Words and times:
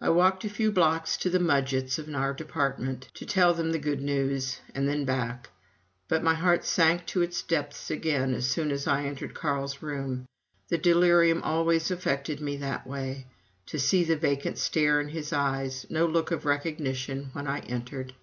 I 0.00 0.10
walked 0.10 0.44
a 0.44 0.48
few 0.48 0.70
blocks 0.70 1.16
to 1.16 1.28
the 1.28 1.40
Mudgetts' 1.40 1.98
in 1.98 2.14
our 2.14 2.32
department, 2.32 3.08
to 3.14 3.26
tell 3.26 3.52
them 3.52 3.72
the 3.72 3.80
good 3.80 4.00
news, 4.00 4.60
and 4.76 4.88
then 4.88 5.04
back; 5.04 5.50
but 6.06 6.22
my 6.22 6.34
heart 6.34 6.64
sank 6.64 7.04
to 7.06 7.22
its 7.22 7.42
depths 7.42 7.90
again 7.90 8.32
as 8.32 8.46
soon 8.48 8.70
as 8.70 8.86
I 8.86 9.02
entered 9.06 9.34
Carl's 9.34 9.82
room. 9.82 10.26
The 10.68 10.78
delirium 10.78 11.42
always 11.42 11.90
affected 11.90 12.40
me 12.40 12.58
that 12.58 12.86
way: 12.86 13.26
to 13.66 13.78
see 13.80 14.04
the 14.04 14.14
vacant 14.14 14.56
stare 14.56 15.00
in 15.00 15.08
his 15.08 15.32
eyes 15.32 15.84
no 15.90 16.06
look 16.06 16.30
of 16.30 16.44
recognition 16.44 17.30
when 17.32 17.48
I 17.48 17.58
entered. 17.58 18.14